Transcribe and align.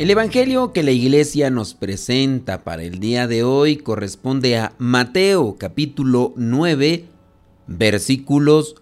El 0.00 0.08
Evangelio 0.08 0.72
que 0.72 0.82
la 0.82 0.92
iglesia 0.92 1.50
nos 1.50 1.74
presenta 1.74 2.64
para 2.64 2.84
el 2.84 3.00
día 3.00 3.26
de 3.26 3.44
hoy 3.44 3.76
corresponde 3.76 4.56
a 4.56 4.72
Mateo 4.78 5.56
capítulo 5.58 6.32
9 6.36 7.04
versículos 7.66 8.76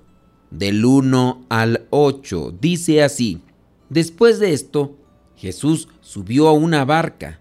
del 0.52 0.84
1 0.84 1.46
al 1.48 1.88
8. 1.90 2.54
Dice 2.60 3.02
así, 3.02 3.42
después 3.88 4.38
de 4.38 4.52
esto, 4.52 4.94
Jesús 5.36 5.88
subió 6.02 6.46
a 6.46 6.52
una 6.52 6.84
barca, 6.84 7.40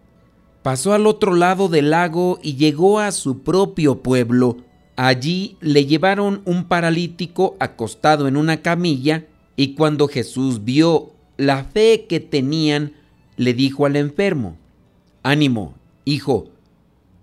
pasó 0.64 0.94
al 0.94 1.06
otro 1.06 1.36
lado 1.36 1.70
del 1.70 1.92
lago 1.92 2.40
y 2.42 2.56
llegó 2.56 3.00
a 3.00 3.12
su 3.12 3.44
propio 3.44 4.02
pueblo. 4.02 4.58
Allí 4.96 5.56
le 5.62 5.86
llevaron 5.86 6.42
un 6.46 6.64
paralítico 6.64 7.56
acostado 7.60 8.28
en 8.28 8.38
una 8.38 8.64
camilla 8.64 9.28
y 9.56 9.76
cuando 9.76 10.08
Jesús 10.08 10.66
vio 10.66 11.12
la 11.38 11.64
fe 11.64 12.08
que 12.10 12.20
tenían, 12.20 12.94
le 13.38 13.54
dijo 13.54 13.86
al 13.86 13.96
enfermo, 13.96 14.58
Ánimo, 15.24 15.76
hijo, 16.06 16.50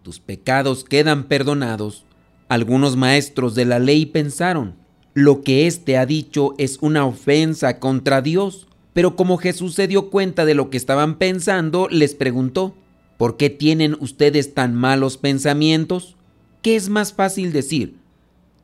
tus 0.02 0.20
pecados 0.20 0.84
quedan 0.84 1.24
perdonados. 1.24 2.04
Algunos 2.48 2.96
maestros 2.96 3.54
de 3.54 3.64
la 3.64 3.78
ley 3.78 4.06
pensaron, 4.06 4.76
lo 5.14 5.42
que 5.42 5.66
éste 5.66 5.96
ha 5.96 6.06
dicho 6.06 6.54
es 6.58 6.78
una 6.80 7.04
ofensa 7.06 7.78
contra 7.78 8.20
Dios. 8.20 8.68
Pero 8.92 9.16
como 9.16 9.38
Jesús 9.38 9.74
se 9.74 9.88
dio 9.88 10.10
cuenta 10.10 10.44
de 10.44 10.54
lo 10.54 10.70
que 10.70 10.76
estaban 10.76 11.18
pensando, 11.18 11.88
les 11.90 12.14
preguntó, 12.14 12.74
¿por 13.16 13.36
qué 13.36 13.50
tienen 13.50 13.96
ustedes 13.98 14.54
tan 14.54 14.74
malos 14.74 15.16
pensamientos? 15.16 16.16
¿Qué 16.62 16.76
es 16.76 16.88
más 16.88 17.12
fácil 17.12 17.52
decir? 17.52 17.96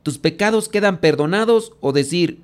¿Tus 0.03 0.17
pecados 0.17 0.69
quedan 0.69 0.99
perdonados 0.99 1.73
o 1.81 1.91
decir, 1.91 2.41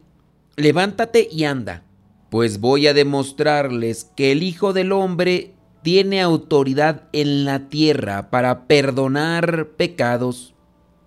levántate 0.58 1.30
y 1.32 1.46
anda? 1.46 1.84
Pues 2.30 2.60
voy 2.60 2.88
a 2.88 2.94
demostrarles 2.94 4.12
que 4.16 4.32
el 4.32 4.44
Hijo 4.44 4.74
del 4.74 4.92
Hombre 4.92 5.54
tiene 5.82 6.22
autoridad 6.22 7.04
en 7.14 7.46
la 7.46 7.70
tierra 7.70 8.30
para 8.30 8.68
perdonar 8.68 9.70
pecados. 9.78 10.54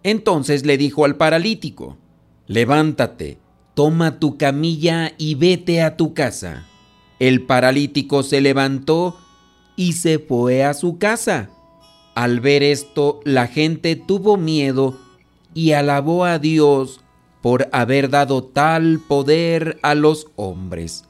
Entonces 0.02 0.64
le 0.64 0.78
dijo 0.78 1.04
al 1.04 1.16
paralítico, 1.16 1.98
levántate, 2.46 3.38
toma 3.74 4.18
tu 4.18 4.38
camilla 4.38 5.12
y 5.18 5.34
vete 5.34 5.82
a 5.82 5.96
tu 5.96 6.14
casa. 6.14 6.66
El 7.18 7.42
paralítico 7.42 8.22
se 8.22 8.40
levantó 8.40 9.18
y 9.76 9.92
se 9.92 10.18
fue 10.18 10.64
a 10.64 10.72
su 10.72 10.96
casa. 10.98 11.50
Al 12.14 12.40
ver 12.40 12.62
esto, 12.62 13.20
la 13.24 13.46
gente 13.46 13.96
tuvo 13.96 14.38
miedo 14.38 14.98
y 15.52 15.72
alabó 15.72 16.24
a 16.24 16.38
Dios 16.38 17.00
por 17.42 17.68
haber 17.72 18.08
dado 18.08 18.44
tal 18.44 19.00
poder 19.06 19.78
a 19.82 19.94
los 19.94 20.26
hombres. 20.36 21.09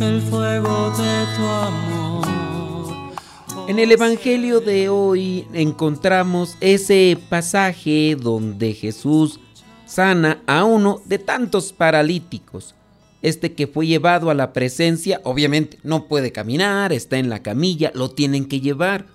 El 0.00 0.22
fuego 0.22 0.90
de 0.90 1.26
tu 1.36 1.42
amor. 1.42 2.28
En 3.68 3.80
el 3.80 3.90
Evangelio 3.90 4.60
de 4.60 4.88
hoy 4.88 5.48
encontramos 5.52 6.56
ese 6.60 7.18
pasaje 7.28 8.16
donde 8.20 8.72
Jesús 8.72 9.40
sana 9.84 10.42
a 10.46 10.62
uno 10.64 11.02
de 11.06 11.18
tantos 11.18 11.72
paralíticos. 11.72 12.76
Este 13.20 13.52
que 13.52 13.66
fue 13.66 13.88
llevado 13.88 14.30
a 14.30 14.34
la 14.34 14.52
presencia, 14.52 15.20
obviamente 15.24 15.80
no 15.82 16.06
puede 16.06 16.30
caminar, 16.30 16.92
está 16.92 17.18
en 17.18 17.30
la 17.30 17.42
camilla, 17.42 17.90
lo 17.94 18.10
tienen 18.10 18.46
que 18.46 18.60
llevar. 18.60 19.06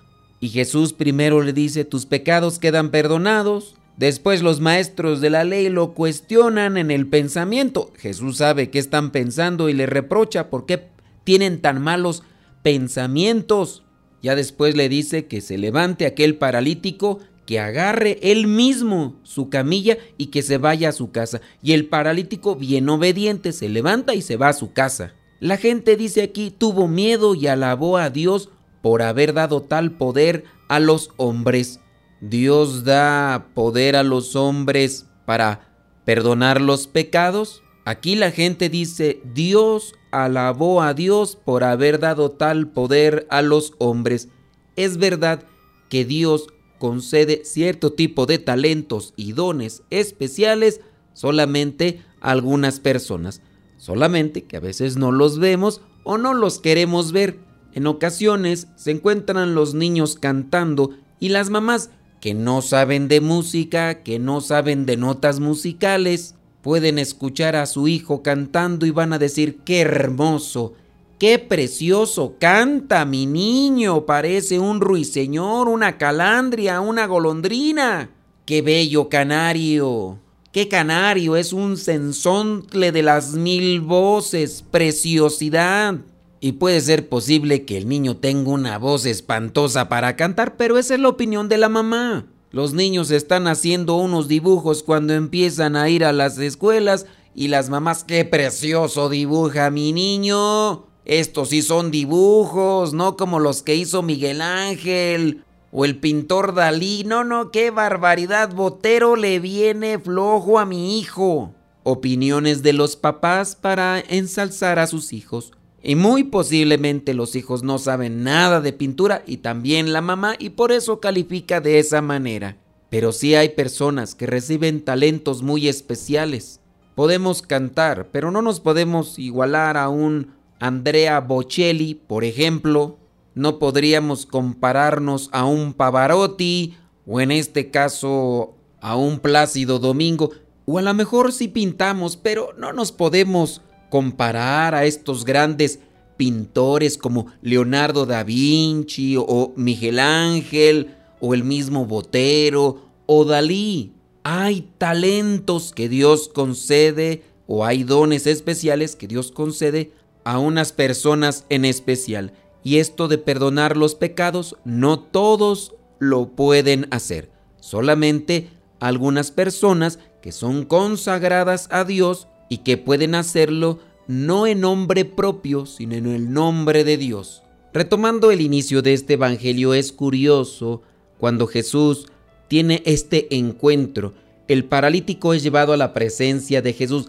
Y 0.41 0.49
Jesús 0.49 0.91
primero 0.91 1.41
le 1.41 1.53
dice, 1.53 1.85
tus 1.85 2.05
pecados 2.05 2.59
quedan 2.59 2.89
perdonados. 2.89 3.74
Después 3.97 4.41
los 4.41 4.59
maestros 4.59 5.21
de 5.21 5.29
la 5.29 5.45
ley 5.45 5.69
lo 5.69 5.93
cuestionan 5.93 6.77
en 6.77 6.91
el 6.91 7.07
pensamiento. 7.07 7.91
Jesús 7.97 8.37
sabe 8.37 8.69
qué 8.69 8.79
están 8.79 9.11
pensando 9.11 9.69
y 9.69 9.73
le 9.73 9.85
reprocha 9.85 10.49
por 10.49 10.65
qué 10.65 10.87
tienen 11.23 11.61
tan 11.61 11.81
malos 11.81 12.23
pensamientos. 12.61 13.83
Ya 14.21 14.35
después 14.35 14.75
le 14.75 14.89
dice 14.89 15.27
que 15.27 15.39
se 15.39 15.57
levante 15.57 16.05
aquel 16.05 16.35
paralítico, 16.35 17.19
que 17.45 17.59
agarre 17.59 18.19
él 18.21 18.47
mismo 18.47 19.15
su 19.23 19.49
camilla 19.49 19.97
y 20.17 20.27
que 20.27 20.41
se 20.41 20.57
vaya 20.57 20.89
a 20.89 20.93
su 20.93 21.11
casa. 21.11 21.41
Y 21.61 21.73
el 21.73 21.87
paralítico, 21.87 22.55
bien 22.55 22.89
obediente, 22.89 23.53
se 23.53 23.69
levanta 23.69 24.13
y 24.13 24.21
se 24.21 24.35
va 24.35 24.49
a 24.49 24.53
su 24.53 24.73
casa. 24.73 25.13
La 25.39 25.57
gente 25.57 25.95
dice 25.95 26.23
aquí, 26.23 26.49
tuvo 26.49 26.87
miedo 26.87 27.35
y 27.35 27.47
alabó 27.47 27.97
a 27.97 28.09
Dios 28.09 28.49
por 28.81 29.03
haber 29.03 29.33
dado 29.33 29.61
tal 29.61 29.91
poder 29.91 30.43
a 30.67 30.79
los 30.79 31.11
hombres. 31.17 31.79
Dios 32.21 32.83
da 32.83 33.49
poder 33.53 33.95
a 33.95 34.03
los 34.03 34.35
hombres 34.35 35.05
para 35.25 35.67
perdonar 36.05 36.61
los 36.61 36.87
pecados. 36.87 37.61
Aquí 37.83 38.15
la 38.15 38.31
gente 38.31 38.69
dice, 38.69 39.21
Dios 39.33 39.93
alabó 40.11 40.81
a 40.81 40.93
Dios 40.93 41.35
por 41.35 41.63
haber 41.63 41.99
dado 41.99 42.31
tal 42.31 42.69
poder 42.69 43.27
a 43.29 43.41
los 43.41 43.73
hombres. 43.79 44.29
Es 44.75 44.97
verdad 44.97 45.43
que 45.89 46.05
Dios 46.05 46.47
concede 46.79 47.43
cierto 47.45 47.93
tipo 47.93 48.25
de 48.25 48.39
talentos 48.39 49.13
y 49.15 49.33
dones 49.33 49.83
especiales 49.89 50.81
solamente 51.13 52.01
a 52.21 52.31
algunas 52.31 52.79
personas, 52.79 53.41
solamente 53.77 54.43
que 54.43 54.57
a 54.57 54.61
veces 54.61 54.97
no 54.97 55.11
los 55.11 55.39
vemos 55.39 55.81
o 56.03 56.17
no 56.17 56.33
los 56.33 56.59
queremos 56.59 57.11
ver. 57.11 57.39
En 57.73 57.87
ocasiones 57.87 58.67
se 58.75 58.91
encuentran 58.91 59.53
los 59.53 59.73
niños 59.73 60.15
cantando 60.15 60.91
y 61.19 61.29
las 61.29 61.49
mamás 61.49 61.89
que 62.25 62.33
no 62.33 62.63
saben 62.63 63.07
de 63.07 63.21
música, 63.21 64.01
que 64.01 64.17
no 64.17 64.41
saben 64.41 64.87
de 64.87 64.97
notas 64.97 65.39
musicales, 65.39 66.33
pueden 66.63 66.97
escuchar 66.97 67.55
a 67.55 67.67
su 67.67 67.87
hijo 67.87 68.23
cantando 68.23 68.87
y 68.87 68.89
van 68.89 69.13
a 69.13 69.19
decir, 69.19 69.59
qué 69.63 69.81
hermoso, 69.81 70.73
qué 71.19 71.37
precioso 71.37 72.37
canta 72.39 73.05
mi 73.05 73.27
niño, 73.27 74.07
parece 74.07 74.57
un 74.57 74.81
ruiseñor, 74.81 75.69
una 75.69 75.99
calandria, 75.99 76.81
una 76.81 77.05
golondrina, 77.05 78.09
qué 78.45 78.63
bello 78.63 79.07
canario. 79.07 80.17
¿Qué 80.51 80.67
canario? 80.67 81.35
Es 81.35 81.53
un 81.53 81.77
sensontle 81.77 82.91
de 82.91 83.03
las 83.03 83.33
mil 83.33 83.81
voces, 83.81 84.65
preciosidad. 84.71 85.99
Y 86.39 86.53
puede 86.53 86.81
ser 86.81 87.09
posible 87.09 87.65
que 87.65 87.77
el 87.77 87.87
niño 87.87 88.17
tenga 88.17 88.51
una 88.51 88.77
voz 88.77 89.05
espantosa 89.05 89.89
para 89.89 90.15
cantar, 90.15 90.57
pero 90.57 90.77
esa 90.77 90.95
es 90.95 90.99
la 90.99 91.09
opinión 91.09 91.49
de 91.49 91.57
la 91.57 91.69
mamá. 91.69 92.27
Los 92.51 92.73
niños 92.73 93.11
están 93.11 93.47
haciendo 93.47 93.95
unos 93.95 94.27
dibujos 94.27 94.83
cuando 94.83 95.13
empiezan 95.13 95.75
a 95.75 95.89
ir 95.89 96.05
a 96.05 96.13
las 96.13 96.37
escuelas 96.37 97.05
y 97.35 97.49
las 97.49 97.69
mamás, 97.69 98.05
qué 98.05 98.23
precioso 98.23 99.09
dibuja 99.09 99.69
mi 99.71 99.91
niño. 99.91 100.85
Estos 101.03 101.49
sí 101.49 101.61
son 101.61 101.91
dibujos, 101.91 102.93
no 102.93 103.17
como 103.17 103.39
los 103.39 103.61
que 103.61 103.75
hizo 103.75 104.01
Miguel 104.01 104.41
Ángel 104.41 105.43
O 105.71 105.85
el 105.85 105.99
pintor 105.99 106.55
Dalí, 106.55 107.03
no, 107.05 107.23
no, 107.23 107.51
qué 107.51 107.69
barbaridad, 107.71 108.53
Botero 108.55 109.15
le 109.17 109.39
viene 109.39 109.99
flojo 109.99 110.57
a 110.57 110.65
mi 110.65 110.97
hijo. 110.97 111.53
Opiniones 111.83 112.63
de 112.63 112.71
los 112.71 112.95
papás 112.95 113.55
para 113.55 113.99
ensalzar 113.99 114.79
a 114.79 114.87
sus 114.87 115.11
hijos. 115.11 115.51
Y 115.87 115.95
muy 115.95 116.23
posiblemente 116.23 117.13
los 117.13 117.35
hijos 117.35 117.61
no 117.61 117.77
saben 117.77 118.23
nada 118.23 118.59
de 118.59 118.73
pintura 118.73 119.21
y 119.27 119.37
también 119.37 119.93
la 119.93 120.01
mamá 120.01 120.35
y 120.39 120.49
por 120.49 120.71
eso 120.71 120.99
califica 120.99 121.61
de 121.61 121.77
esa 121.77 122.01
manera. 122.01 122.57
Pero 122.89 123.11
sí 123.11 123.35
hay 123.35 123.49
personas 123.49 124.15
que 124.15 124.25
reciben 124.25 124.83
talentos 124.83 125.43
muy 125.43 125.67
especiales. 125.67 126.59
Podemos 126.95 127.43
cantar, 127.43 128.07
pero 128.11 128.31
no 128.31 128.41
nos 128.41 128.61
podemos 128.61 129.19
igualar 129.19 129.77
a 129.77 129.89
un 129.89 130.31
Andrea 130.59 131.19
Bocelli, 131.19 131.93
por 131.93 132.23
ejemplo. 132.23 132.97
No 133.35 133.59
podríamos 133.59 134.25
compararnos 134.25 135.29
a 135.33 135.45
un 135.45 135.75
Pavarotti 135.75 136.75
o 137.05 137.21
en 137.21 137.29
este 137.29 137.69
caso 137.69 138.55
a 138.81 138.95
un 138.95 139.19
Plácido 139.19 139.77
Domingo. 139.77 140.31
O 140.65 140.79
a 140.79 140.81
lo 140.81 140.95
mejor 140.95 141.31
sí 141.31 141.47
pintamos, 141.47 142.17
pero 142.17 142.55
no 142.57 142.73
nos 142.73 142.91
podemos 142.91 143.61
comparar 143.95 144.75
a 144.75 144.83
estos 144.83 145.23
grandes 145.23 145.79
pintores 146.17 146.97
como 146.97 147.27
Leonardo 147.41 148.05
da 148.05 148.25
Vinci 148.25 149.15
o 149.17 149.53
Miguel 149.55 149.99
Ángel 150.01 150.97
o 151.21 151.33
el 151.33 151.45
mismo 151.45 151.85
Botero 151.85 152.81
o 153.05 153.23
Dalí. 153.23 153.93
Hay 154.25 154.67
talentos 154.77 155.71
que 155.71 155.87
Dios 155.87 156.27
concede 156.27 157.23
o 157.47 157.63
hay 157.63 157.85
dones 157.85 158.27
especiales 158.27 158.97
que 158.97 159.07
Dios 159.07 159.31
concede 159.31 159.93
a 160.25 160.39
unas 160.39 160.73
personas 160.73 161.45
en 161.47 161.63
especial. 161.63 162.33
Y 162.65 162.79
esto 162.79 163.07
de 163.07 163.17
perdonar 163.17 163.77
los 163.77 163.95
pecados, 163.95 164.57
no 164.65 164.99
todos 164.99 165.73
lo 165.99 166.35
pueden 166.35 166.89
hacer. 166.91 167.31
Solamente 167.61 168.49
algunas 168.81 169.31
personas 169.31 169.99
que 170.21 170.33
son 170.33 170.65
consagradas 170.65 171.69
a 171.71 171.85
Dios 171.85 172.27
y 172.49 172.59
que 172.59 172.77
pueden 172.77 173.15
hacerlo 173.15 173.79
no 174.07 174.47
en 174.47 174.61
nombre 174.61 175.05
propio, 175.05 175.65
sino 175.65 175.95
en 175.95 176.07
el 176.07 176.31
nombre 176.31 176.83
de 176.83 176.97
Dios. 176.97 177.43
Retomando 177.73 178.31
el 178.31 178.41
inicio 178.41 178.81
de 178.81 178.93
este 178.93 179.13
Evangelio, 179.13 179.73
es 179.73 179.91
curioso 179.91 180.81
cuando 181.17 181.47
Jesús 181.47 182.07
tiene 182.47 182.81
este 182.85 183.35
encuentro. 183.35 184.13
El 184.47 184.65
paralítico 184.65 185.33
es 185.33 185.43
llevado 185.43 185.73
a 185.73 185.77
la 185.77 185.93
presencia 185.93 186.61
de 186.61 186.73
Jesús 186.73 187.07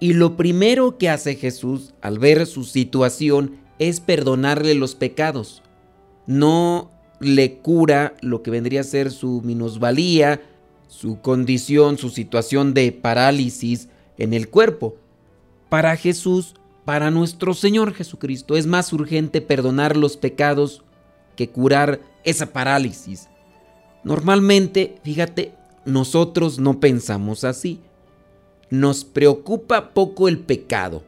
y 0.00 0.14
lo 0.14 0.36
primero 0.36 0.98
que 0.98 1.08
hace 1.08 1.36
Jesús 1.36 1.94
al 2.00 2.18
ver 2.18 2.46
su 2.46 2.64
situación 2.64 3.58
es 3.78 4.00
perdonarle 4.00 4.74
los 4.74 4.96
pecados. 4.96 5.62
No 6.26 6.90
le 7.20 7.58
cura 7.58 8.14
lo 8.20 8.42
que 8.42 8.50
vendría 8.50 8.80
a 8.80 8.84
ser 8.84 9.12
su 9.12 9.42
minusvalía, 9.44 10.40
su 10.88 11.20
condición, 11.20 11.98
su 11.98 12.10
situación 12.10 12.74
de 12.74 12.90
parálisis 12.92 13.88
en 14.18 14.34
el 14.34 14.48
cuerpo. 14.48 14.96
Para 15.68 15.96
Jesús, 15.96 16.54
para 16.84 17.10
nuestro 17.10 17.54
Señor 17.54 17.94
Jesucristo, 17.94 18.56
es 18.56 18.66
más 18.66 18.92
urgente 18.92 19.40
perdonar 19.40 19.96
los 19.96 20.16
pecados 20.16 20.82
que 21.36 21.48
curar 21.48 22.00
esa 22.24 22.52
parálisis. 22.52 23.28
Normalmente, 24.04 24.96
fíjate, 25.02 25.54
nosotros 25.84 26.58
no 26.58 26.80
pensamos 26.80 27.44
así 27.44 27.80
nos 28.72 29.04
preocupa 29.04 29.92
poco 29.92 30.28
el 30.28 30.38
pecado. 30.38 31.04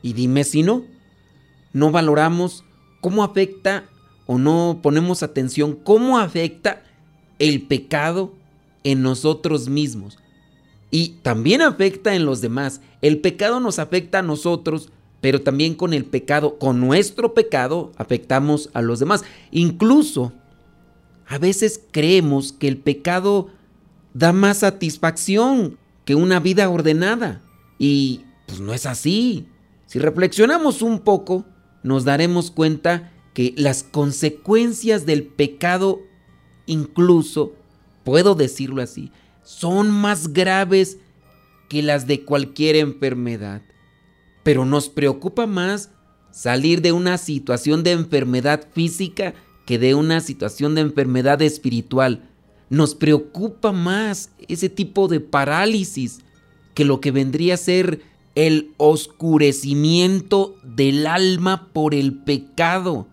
Y 0.00 0.14
dime 0.14 0.42
si 0.42 0.62
no, 0.62 0.86
no 1.74 1.90
valoramos 1.90 2.64
cómo 3.02 3.22
afecta 3.22 3.84
o 4.24 4.38
no 4.38 4.80
ponemos 4.82 5.22
atención 5.22 5.74
cómo 5.74 6.18
afecta 6.18 6.82
el 7.38 7.60
pecado 7.66 8.32
en 8.84 9.02
nosotros 9.02 9.68
mismos. 9.68 10.18
Y 10.94 11.14
también 11.22 11.62
afecta 11.62 12.14
en 12.14 12.26
los 12.26 12.42
demás. 12.42 12.82
El 13.00 13.18
pecado 13.18 13.60
nos 13.60 13.78
afecta 13.78 14.18
a 14.18 14.22
nosotros, 14.22 14.90
pero 15.22 15.40
también 15.40 15.74
con 15.74 15.94
el 15.94 16.04
pecado, 16.04 16.58
con 16.58 16.80
nuestro 16.80 17.32
pecado, 17.32 17.92
afectamos 17.96 18.68
a 18.74 18.82
los 18.82 19.00
demás. 19.00 19.24
Incluso, 19.50 20.32
a 21.26 21.38
veces 21.38 21.80
creemos 21.92 22.52
que 22.52 22.68
el 22.68 22.76
pecado 22.76 23.48
da 24.12 24.34
más 24.34 24.58
satisfacción 24.58 25.78
que 26.04 26.14
una 26.14 26.40
vida 26.40 26.68
ordenada. 26.68 27.40
Y 27.78 28.20
pues 28.46 28.60
no 28.60 28.74
es 28.74 28.84
así. 28.84 29.46
Si 29.86 29.98
reflexionamos 29.98 30.82
un 30.82 31.00
poco, 31.00 31.46
nos 31.82 32.04
daremos 32.04 32.50
cuenta 32.50 33.12
que 33.32 33.54
las 33.56 33.82
consecuencias 33.82 35.06
del 35.06 35.24
pecado, 35.24 36.00
incluso, 36.66 37.54
puedo 38.04 38.34
decirlo 38.34 38.82
así, 38.82 39.10
son 39.42 39.90
más 39.90 40.32
graves 40.32 40.98
que 41.68 41.82
las 41.82 42.06
de 42.06 42.24
cualquier 42.24 42.76
enfermedad. 42.76 43.62
Pero 44.42 44.64
nos 44.64 44.88
preocupa 44.88 45.46
más 45.46 45.90
salir 46.30 46.82
de 46.82 46.92
una 46.92 47.18
situación 47.18 47.82
de 47.82 47.92
enfermedad 47.92 48.66
física 48.72 49.34
que 49.66 49.78
de 49.78 49.94
una 49.94 50.20
situación 50.20 50.74
de 50.74 50.80
enfermedad 50.80 51.40
espiritual 51.42 52.28
nos 52.68 52.94
preocupa 52.94 53.72
más 53.72 54.30
ese 54.48 54.68
tipo 54.68 55.08
de 55.08 55.20
parálisis 55.20 56.20
que 56.74 56.84
lo 56.84 57.00
que 57.00 57.10
vendría 57.10 57.54
a 57.54 57.58
ser 57.58 58.00
el 58.34 58.72
oscurecimiento 58.78 60.56
del 60.62 61.06
alma 61.06 61.68
por 61.72 61.94
el 61.94 62.14
pecado. 62.14 63.06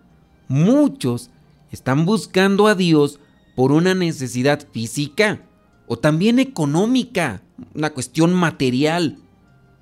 Muchos 0.48 1.30
están 1.70 2.06
buscando 2.06 2.66
a 2.66 2.74
Dios 2.74 3.20
por 3.54 3.70
una 3.70 3.94
necesidad 3.94 4.66
física 4.72 5.44
o 5.92 5.98
también 5.98 6.38
económica, 6.38 7.42
una 7.74 7.90
cuestión 7.90 8.32
material, 8.32 9.18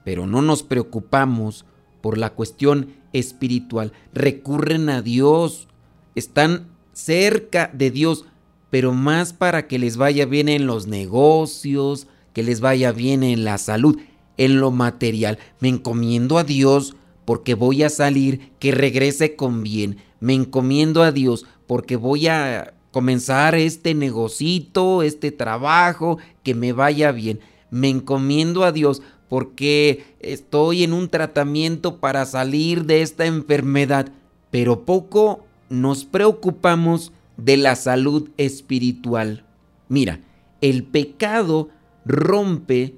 pero 0.05 0.27
no 0.27 0.41
nos 0.41 0.63
preocupamos 0.63 1.67
por 2.01 2.17
la 2.17 2.31
cuestión 2.31 2.95
espiritual. 3.13 3.93
Recurren 4.15 4.89
a 4.89 5.03
Dios, 5.03 5.69
están 6.15 6.69
cerca 6.95 7.71
de 7.75 7.91
Dios, 7.91 8.25
pero 8.71 8.95
más 8.95 9.35
para 9.35 9.67
que 9.67 9.79
les 9.79 9.99
vaya 9.99 10.25
bien 10.25 10.49
en 10.49 10.67
los 10.67 10.87
negocios, 10.87 12.07
que 12.33 12.43
les 12.43 12.61
vaya 12.61 12.91
bien 12.91 13.23
en 13.23 13.45
la 13.45 13.59
salud, 13.59 13.99
en 14.39 14.61
lo 14.61 14.71
material. 14.71 15.39
Me 15.61 15.69
encomiendo 15.69 16.39
a 16.39 16.45
Dios 16.45 16.97
porque 17.27 17.53
voy 17.53 17.83
a 17.83 17.91
salir, 17.91 18.53
que 18.59 18.73
regrese 18.73 19.37
con 19.37 19.63
bien. 19.63 19.99
Me 20.21 20.33
encomiendo 20.33 21.03
a 21.03 21.13
Dios 21.13 21.45
porque 21.67 21.97
voy 21.97 22.29
a 22.29 22.73
comenzar 22.91 23.55
este 23.55 23.95
negocito, 23.95 25.03
este 25.03 25.31
trabajo, 25.31 26.19
que 26.43 26.55
me 26.55 26.73
vaya 26.73 27.13
bien. 27.13 27.41
Me 27.71 27.89
encomiendo 27.89 28.65
a 28.65 28.73
Dios 28.73 29.03
porque 29.29 30.05
estoy 30.21 30.85
en 30.85 30.93
un 30.93 31.09
tratamiento 31.09 31.99
para 31.99 32.25
salir 32.25 32.85
de 32.85 33.03
esta 33.03 33.27
enfermedad. 33.27 34.11
Pero 34.51 34.85
poco 34.85 35.45
nos 35.69 36.05
preocupamos 36.05 37.13
de 37.37 37.57
la 37.57 37.77
salud 37.77 38.31
espiritual. 38.37 39.45
Mira, 39.89 40.21
el 40.61 40.85
pecado 40.85 41.69
rompe 42.05 42.95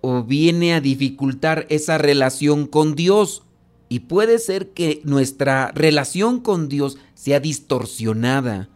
o 0.00 0.24
viene 0.24 0.74
a 0.74 0.80
dificultar 0.80 1.66
esa 1.68 1.98
relación 1.98 2.66
con 2.66 2.94
Dios. 2.94 3.44
Y 3.88 4.00
puede 4.00 4.38
ser 4.38 4.70
que 4.70 5.00
nuestra 5.04 5.72
relación 5.74 6.40
con 6.40 6.68
Dios 6.68 6.98
sea 7.14 7.40
distorsionada. 7.40 8.68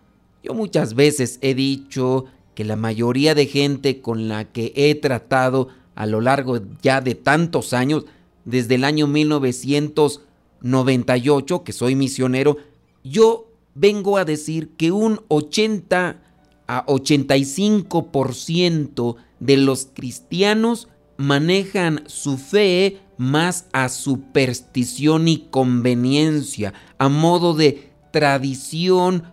Yo 0.43 0.55
muchas 0.55 0.95
veces 0.95 1.39
he 1.41 1.55
dicho 1.55 2.25
que 2.55 2.65
la 2.65 2.77
mayoría 2.77 3.35
de 3.35 3.47
gente 3.47 4.01
con 4.01 4.29
la 4.29 4.45
que 4.45 4.73
he 4.75 4.95
tratado 4.95 5.69
a 5.95 6.07
lo 6.07 6.21
largo 6.21 6.61
ya 6.83 7.01
de 7.01 7.15
tantos 7.15 7.73
años, 7.73 8.05
desde 8.45 8.75
el 8.75 8.85
año 8.85 9.07
1998 9.07 11.63
que 11.63 11.73
soy 11.73 11.95
misionero, 11.95 12.59
yo 13.05 13.47
vengo 13.75 14.19
a 14.19 14.25
decir 14.25 14.71
que 14.77 14.91
un 14.91 15.21
80 15.29 16.21
a 16.67 16.85
85% 16.87 19.15
de 19.41 19.57
los 19.57 19.89
cristianos 19.93 20.89
manejan 21.17 22.03
su 22.07 22.39
fe 22.39 23.01
más 23.17 23.67
a 23.73 23.89
superstición 23.89 25.27
y 25.29 25.47
conveniencia, 25.51 26.75
a 26.99 27.09
modo 27.09 27.55
de 27.55 27.91
tradición, 28.11 29.33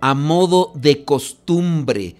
a 0.00 0.14
modo 0.14 0.72
de 0.74 1.04
costumbre. 1.04 2.16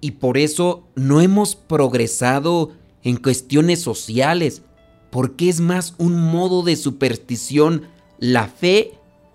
Y 0.00 0.12
por 0.12 0.36
eso 0.36 0.88
no 0.94 1.20
hemos 1.20 1.56
progresado 1.56 2.72
en 3.02 3.16
cuestiones 3.16 3.80
sociales, 3.80 4.62
porque 5.10 5.48
es 5.48 5.60
más 5.60 5.94
un 5.98 6.20
modo 6.20 6.62
de 6.62 6.76
superstición 6.76 7.82
la 8.18 8.48
fe 8.48 8.94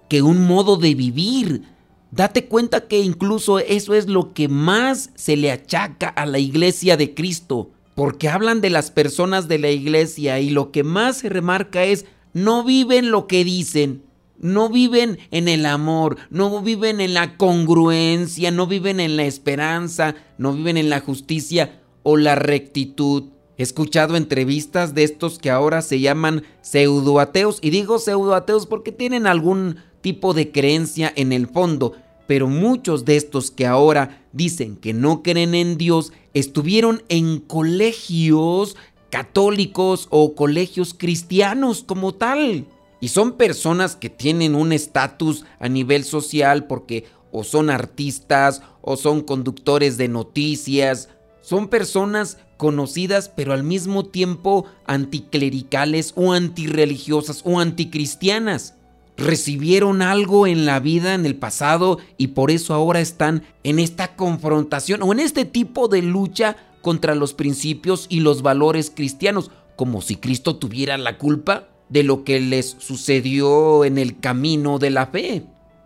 que 0.09 0.21
un 0.21 0.45
modo 0.45 0.75
de 0.77 0.95
vivir. 0.95 1.63
Date 2.11 2.45
cuenta 2.45 2.87
que 2.87 2.99
incluso 2.99 3.59
eso 3.59 3.93
es 3.93 4.07
lo 4.07 4.33
que 4.33 4.47
más 4.47 5.11
se 5.15 5.37
le 5.37 5.51
achaca 5.51 6.09
a 6.09 6.25
la 6.25 6.39
iglesia 6.39 6.97
de 6.97 7.13
Cristo, 7.13 7.69
porque 7.95 8.29
hablan 8.29 8.61
de 8.61 8.71
las 8.71 8.91
personas 8.91 9.47
de 9.47 9.59
la 9.59 9.69
iglesia 9.69 10.39
y 10.39 10.49
lo 10.49 10.71
que 10.71 10.83
más 10.83 11.17
se 11.17 11.29
remarca 11.29 11.83
es 11.83 12.05
no 12.33 12.63
viven 12.63 13.11
lo 13.11 13.27
que 13.27 13.43
dicen, 13.43 14.03
no 14.39 14.69
viven 14.69 15.19
en 15.31 15.47
el 15.47 15.65
amor, 15.65 16.17
no 16.29 16.61
viven 16.61 17.01
en 17.01 17.13
la 17.13 17.37
congruencia, 17.37 18.51
no 18.51 18.67
viven 18.67 18.99
en 18.99 19.17
la 19.17 19.25
esperanza, 19.25 20.15
no 20.37 20.53
viven 20.53 20.77
en 20.77 20.89
la 20.89 21.01
justicia 21.01 21.81
o 22.03 22.17
la 22.17 22.35
rectitud. 22.35 23.25
He 23.57 23.63
escuchado 23.63 24.15
entrevistas 24.15 24.95
de 24.95 25.03
estos 25.03 25.37
que 25.37 25.49
ahora 25.49 25.81
se 25.81 25.99
llaman 25.99 26.43
pseudoateos 26.61 27.59
y 27.61 27.71
digo 27.71 27.99
pseudoateos 27.99 28.65
porque 28.65 28.91
tienen 28.91 29.27
algún 29.27 29.77
tipo 30.01 30.33
de 30.33 30.51
creencia 30.51 31.11
en 31.15 31.33
el 31.33 31.47
fondo, 31.47 31.93
pero 32.25 32.47
muchos 32.47 33.03
de 33.03 33.17
estos 33.17 33.51
que 33.51 33.65
ahora 33.65 34.23
dicen 34.31 34.77
que 34.77 34.93
no 34.93 35.23
creen 35.23 35.55
en 35.55 35.77
Dios 35.77 36.13
estuvieron 36.33 37.03
en 37.09 37.39
colegios 37.39 38.77
católicos 39.09 40.07
o 40.09 40.35
colegios 40.35 40.93
cristianos 40.93 41.83
como 41.83 42.13
tal. 42.13 42.65
Y 43.01 43.09
son 43.09 43.33
personas 43.33 43.95
que 43.95 44.09
tienen 44.09 44.55
un 44.55 44.73
estatus 44.73 45.45
a 45.59 45.69
nivel 45.69 46.03
social 46.03 46.67
porque 46.67 47.05
o 47.31 47.43
son 47.43 47.69
artistas 47.69 48.61
o 48.81 48.97
son 48.97 49.21
conductores 49.21 49.97
de 49.97 50.07
noticias. 50.07 51.09
Son 51.41 51.67
personas 51.67 52.37
conocidas 52.57 53.29
pero 53.29 53.53
al 53.53 53.63
mismo 53.63 54.05
tiempo 54.05 54.65
anticlericales 54.85 56.13
o 56.15 56.33
antirreligiosas 56.33 57.41
o 57.45 57.59
anticristianas. 57.59 58.75
Recibieron 59.15 60.01
algo 60.01 60.47
en 60.47 60.65
la 60.65 60.79
vida 60.79 61.13
en 61.13 61.25
el 61.25 61.35
pasado 61.35 61.99
y 62.17 62.27
por 62.27 62.51
eso 62.51 62.73
ahora 62.73 62.99
están 63.01 63.43
en 63.63 63.79
esta 63.79 64.15
confrontación 64.15 65.03
o 65.03 65.11
en 65.11 65.19
este 65.19 65.45
tipo 65.45 65.87
de 65.87 66.01
lucha 66.01 66.57
contra 66.81 67.15
los 67.15 67.33
principios 67.33 68.05
y 68.09 68.21
los 68.21 68.41
valores 68.41 68.91
cristianos, 68.93 69.51
como 69.75 70.01
si 70.01 70.15
Cristo 70.15 70.55
tuviera 70.55 70.97
la 70.97 71.17
culpa 71.17 71.67
de 71.89 72.03
lo 72.03 72.23
que 72.23 72.39
les 72.39 72.75
sucedió 72.79 73.83
en 73.83 73.97
el 73.97 74.19
camino 74.19 74.79
de 74.79 74.89
la 74.89 75.07
fe. 75.07 75.43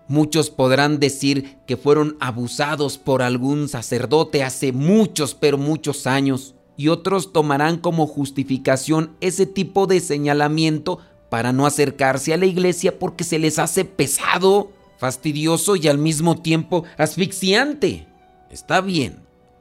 Muchos 0.08 0.50
podrán 0.50 1.00
decir 1.00 1.58
que 1.66 1.78
fueron 1.78 2.18
abusados 2.20 2.98
por 2.98 3.22
algún 3.22 3.70
sacerdote 3.70 4.44
hace 4.44 4.72
muchos, 4.74 5.34
pero 5.34 5.58
muchos 5.58 6.06
años, 6.08 6.56
y 6.76 6.90
otros 6.90 7.32
tomarán 7.32 7.78
como 7.78 8.06
justificación 8.06 9.16
ese 9.22 9.46
tipo 9.46 9.88
de 9.88 10.00
señalamiento 10.00 11.00
para 11.30 11.54
no 11.54 11.66
acercarse 11.66 12.34
a 12.34 12.38
la 12.38 12.46
iglesia 12.46 13.00
porque 13.00 13.24
se 13.24 13.40
les 13.40 13.60
hace 13.60 13.86
pesado, 13.86 14.72
fastidioso 14.98 15.76
y 15.76 15.88
al 15.88 15.98
mismo 15.98 16.42
tiempo 16.42 16.84
asfixiante. 16.98 18.08
Está 18.52 18.82
bien, 18.82 19.20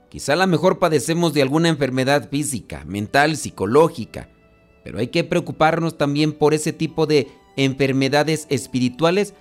quizá 0.08 0.34
a 0.34 0.36
lo 0.36 0.46
mejor 0.46 0.78
padecemos 0.78 1.32
de 1.32 1.42
alguna 1.42 1.68
enfermedad 1.68 2.28
física, 2.28 2.84
mental, 2.84 3.36
psicológica, 3.36 4.28
pero 4.84 4.98
hay 4.98 5.08
que 5.08 5.24
preocuparnos 5.24 5.96
también 5.98 6.32
por 6.32 6.54
ese 6.54 6.72
tipo 6.72 7.06
de 7.06 7.28
enfermedades 7.56 8.46
espirituales 8.50 9.34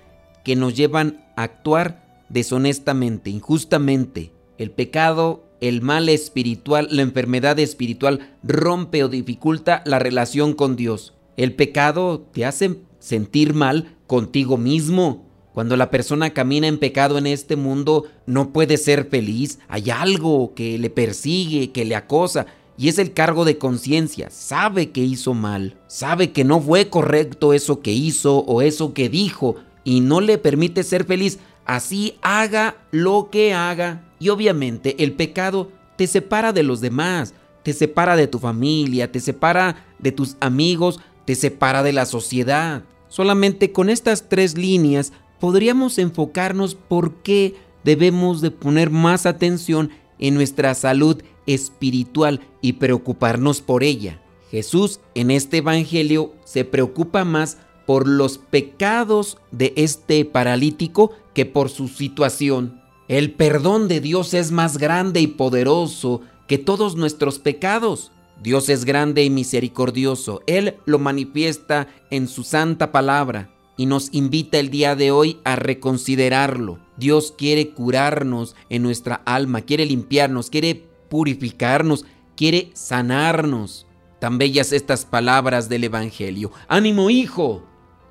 que 0.44 0.56
nos 0.56 0.74
llevan 0.74 1.24
a 1.36 1.44
actuar 1.44 2.24
deshonestamente, 2.28 3.30
injustamente. 3.30 4.32
El 4.58 4.70
pecado, 4.70 5.44
el 5.60 5.82
mal 5.82 6.08
espiritual, 6.08 6.88
la 6.90 7.02
enfermedad 7.02 7.58
espiritual 7.58 8.34
rompe 8.42 9.04
o 9.04 9.08
dificulta 9.08 9.82
la 9.86 9.98
relación 9.98 10.54
con 10.54 10.76
Dios. 10.76 11.14
El 11.36 11.54
pecado 11.54 12.20
te 12.32 12.44
hace 12.44 12.76
sentir 12.98 13.54
mal 13.54 13.96
contigo 14.06 14.56
mismo. 14.56 15.26
Cuando 15.52 15.76
la 15.76 15.90
persona 15.90 16.30
camina 16.30 16.66
en 16.66 16.78
pecado 16.78 17.18
en 17.18 17.26
este 17.26 17.56
mundo, 17.56 18.06
no 18.26 18.52
puede 18.52 18.78
ser 18.78 19.06
feliz. 19.06 19.58
Hay 19.68 19.90
algo 19.90 20.54
que 20.54 20.78
le 20.78 20.88
persigue, 20.88 21.72
que 21.72 21.84
le 21.84 21.94
acosa 21.94 22.46
y 22.76 22.88
es 22.88 22.98
el 22.98 23.12
cargo 23.12 23.44
de 23.44 23.58
conciencia. 23.58 24.30
Sabe 24.30 24.90
que 24.90 25.00
hizo 25.00 25.34
mal, 25.34 25.76
sabe 25.86 26.32
que 26.32 26.44
no 26.44 26.60
fue 26.60 26.88
correcto 26.88 27.52
eso 27.52 27.80
que 27.80 27.92
hizo 27.92 28.38
o 28.38 28.62
eso 28.62 28.94
que 28.94 29.08
dijo 29.08 29.56
y 29.84 30.00
no 30.00 30.20
le 30.20 30.38
permite 30.38 30.82
ser 30.82 31.04
feliz. 31.04 31.38
Así 31.64 32.14
haga 32.22 32.76
lo 32.90 33.28
que 33.30 33.54
haga. 33.54 34.04
Y 34.18 34.28
obviamente 34.28 35.02
el 35.02 35.12
pecado 35.12 35.70
te 35.96 36.06
separa 36.06 36.52
de 36.52 36.62
los 36.62 36.80
demás, 36.80 37.34
te 37.62 37.72
separa 37.72 38.16
de 38.16 38.26
tu 38.26 38.38
familia, 38.38 39.12
te 39.12 39.20
separa 39.20 39.84
de 39.98 40.12
tus 40.12 40.36
amigos, 40.40 41.00
te 41.24 41.34
separa 41.34 41.82
de 41.82 41.92
la 41.92 42.06
sociedad. 42.06 42.82
Solamente 43.08 43.72
con 43.72 43.90
estas 43.90 44.28
tres 44.28 44.56
líneas 44.56 45.12
podríamos 45.38 45.98
enfocarnos 45.98 46.74
por 46.74 47.16
qué 47.22 47.54
debemos 47.84 48.40
de 48.40 48.50
poner 48.50 48.90
más 48.90 49.26
atención 49.26 49.90
en 50.22 50.34
nuestra 50.34 50.74
salud 50.74 51.20
espiritual 51.46 52.40
y 52.62 52.74
preocuparnos 52.74 53.60
por 53.60 53.82
ella. 53.82 54.22
Jesús 54.50 55.00
en 55.14 55.30
este 55.30 55.58
Evangelio 55.58 56.32
se 56.44 56.64
preocupa 56.64 57.24
más 57.24 57.58
por 57.86 58.06
los 58.06 58.38
pecados 58.38 59.36
de 59.50 59.74
este 59.76 60.24
paralítico 60.24 61.10
que 61.34 61.44
por 61.44 61.68
su 61.68 61.88
situación. 61.88 62.80
El 63.08 63.32
perdón 63.32 63.88
de 63.88 64.00
Dios 64.00 64.32
es 64.32 64.52
más 64.52 64.78
grande 64.78 65.20
y 65.20 65.26
poderoso 65.26 66.20
que 66.46 66.56
todos 66.56 66.94
nuestros 66.94 67.40
pecados. 67.40 68.12
Dios 68.40 68.68
es 68.68 68.84
grande 68.84 69.24
y 69.24 69.30
misericordioso. 69.30 70.42
Él 70.46 70.76
lo 70.84 71.00
manifiesta 71.00 71.88
en 72.10 72.28
su 72.28 72.44
santa 72.44 72.92
palabra 72.92 73.50
y 73.76 73.86
nos 73.86 74.08
invita 74.12 74.60
el 74.60 74.70
día 74.70 74.94
de 74.94 75.10
hoy 75.10 75.40
a 75.44 75.56
reconsiderarlo. 75.56 76.78
Dios 77.02 77.34
quiere 77.36 77.70
curarnos 77.70 78.54
en 78.68 78.84
nuestra 78.84 79.16
alma, 79.26 79.62
quiere 79.62 79.84
limpiarnos, 79.84 80.50
quiere 80.50 80.86
purificarnos, 81.08 82.04
quiere 82.36 82.70
sanarnos. 82.74 83.88
Tan 84.20 84.38
bellas 84.38 84.72
estas 84.72 85.04
palabras 85.04 85.68
del 85.68 85.82
Evangelio. 85.82 86.52
Ánimo 86.68 87.10
hijo, 87.10 87.64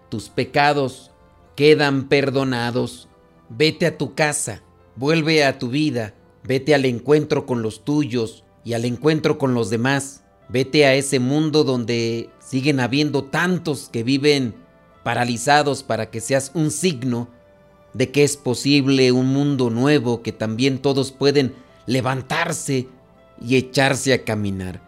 tus 0.10 0.28
pecados 0.28 1.10
quedan 1.56 2.10
perdonados. 2.10 3.08
Vete 3.48 3.86
a 3.86 3.98
tu 3.98 4.14
casa, 4.14 4.62
vuelve 4.98 5.46
a 5.46 5.58
tu 5.58 5.70
vida, 5.70 6.14
vete 6.44 6.76
al 6.76 6.84
encuentro 6.84 7.46
con 7.46 7.62
los 7.62 7.86
tuyos 7.86 8.44
y 8.66 8.74
al 8.74 8.84
encuentro 8.84 9.38
con 9.38 9.54
los 9.54 9.70
demás. 9.70 10.26
Vete 10.50 10.86
a 10.86 10.96
ese 10.96 11.20
mundo 11.20 11.64
donde 11.64 12.30
siguen 12.40 12.82
habiendo 12.82 13.24
tantos 13.24 13.88
que 13.90 14.04
viven 14.04 14.54
paralizados 15.06 15.82
para 15.82 16.10
que 16.10 16.20
seas 16.20 16.52
un 16.56 16.72
signo 16.72 17.30
de 17.94 18.12
que 18.12 18.24
es 18.24 18.38
posible 18.38 19.12
un 19.12 19.28
mundo 19.28 19.70
nuevo 19.70 20.22
que 20.22 20.32
también 20.32 20.80
todos 20.80 21.12
pueden 21.12 21.54
levantarse 21.86 22.88
y 23.42 23.56
echarse 23.56 24.14
a 24.14 24.24
caminar. 24.24 24.82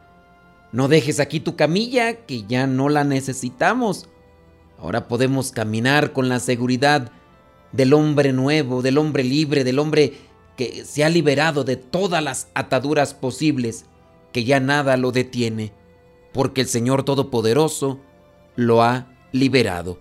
No 0.71 0.87
dejes 0.87 1.19
aquí 1.19 1.39
tu 1.39 1.55
camilla, 1.55 2.25
que 2.25 2.43
ya 2.43 2.65
no 2.65 2.89
la 2.89 3.03
necesitamos. 3.03 4.07
Ahora 4.79 5.07
podemos 5.07 5.51
caminar 5.51 6.13
con 6.13 6.29
la 6.29 6.39
seguridad 6.39 7.11
del 7.71 7.93
hombre 7.93 8.33
nuevo, 8.33 8.81
del 8.81 8.97
hombre 8.97 9.23
libre, 9.23 9.63
del 9.63 9.79
hombre 9.79 10.13
que 10.57 10.85
se 10.85 11.03
ha 11.03 11.09
liberado 11.09 11.63
de 11.63 11.75
todas 11.75 12.23
las 12.23 12.47
ataduras 12.53 13.13
posibles, 13.13 13.85
que 14.31 14.43
ya 14.43 14.59
nada 14.59 14.97
lo 14.97 15.11
detiene, 15.11 15.73
porque 16.31 16.61
el 16.61 16.67
Señor 16.67 17.03
Todopoderoso 17.03 17.99
lo 18.55 18.81
ha 18.83 19.07
liberado. 19.31 19.99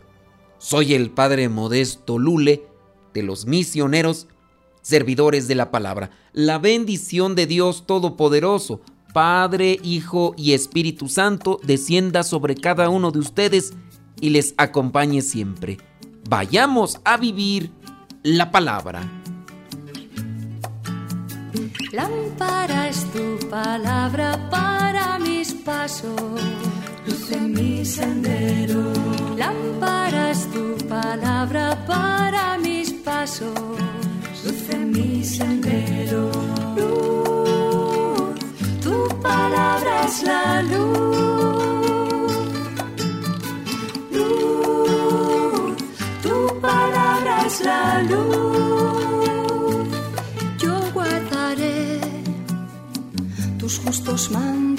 Soy 0.58 0.94
el 0.94 1.10
Padre 1.10 1.48
Modesto 1.48 2.18
Lule 2.18 2.62
de 3.14 3.22
los 3.22 3.46
misioneros 3.46 4.26
servidores 4.82 5.48
de 5.48 5.54
la 5.54 5.70
palabra. 5.70 6.10
La 6.32 6.58
bendición 6.58 7.34
de 7.34 7.46
Dios 7.46 7.86
Todopoderoso, 7.86 8.80
Padre, 9.12 9.78
Hijo 9.82 10.34
y 10.36 10.52
Espíritu 10.52 11.08
Santo, 11.08 11.60
descienda 11.62 12.22
sobre 12.22 12.54
cada 12.54 12.88
uno 12.88 13.10
de 13.10 13.20
ustedes 13.20 13.74
y 14.20 14.30
les 14.30 14.54
acompañe 14.56 15.22
siempre. 15.22 15.78
Vayamos 16.28 17.00
a 17.04 17.16
vivir 17.16 17.70
la 18.22 18.50
palabra. 18.50 19.02
Lámpara 21.92 22.88
es 22.88 23.04
tu 23.12 23.48
palabra 23.50 24.48
para 24.50 25.18
mis 25.18 25.52
pasos, 25.52 26.40
luz 27.06 27.30
en 27.30 27.52
mi 27.52 27.84
sendero. 27.84 28.92
Lámpara 29.36 30.30
es 30.30 30.50
tu 30.50 30.76
palabra 30.88 31.84
para 31.86 32.56
mis 32.58 32.91
pasos 33.04 33.52
luz 34.44 34.76
mi 34.78 35.24
sendero. 35.24 36.30
Luz, 36.76 38.38
tu 38.80 39.08
palabra 39.20 40.04
es 40.06 40.22
la 40.22 40.62
luz. 40.62 42.32
Luz, 44.10 45.76
tu 46.22 46.60
palabra 46.60 47.46
es 47.46 47.60
la 47.60 48.02
luz. 48.02 49.88
Yo 50.58 50.74
guardaré 50.92 52.00
tus 53.58 53.78
justos 53.78 54.30
mandamientos 54.30 54.71